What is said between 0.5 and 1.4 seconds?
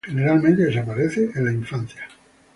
desaparecen